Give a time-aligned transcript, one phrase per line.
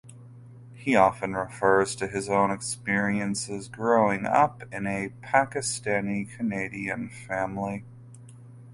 [0.73, 7.83] He often refers to his own experiences growing up in an Pakistani Canadian family.